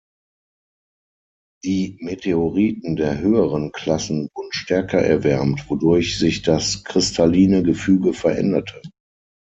Die 1.63 1.99
Meteoriten 2.01 2.95
der 2.95 3.19
höheren 3.19 3.71
Klassen 3.71 4.29
wurden 4.33 4.51
stärker 4.51 4.97
erwärmt, 4.99 5.69
wodurch 5.69 6.17
sich 6.17 6.41
das 6.41 6.83
kristalline 6.83 7.61
Gefüge 7.61 8.11
veränderte. 8.15 8.81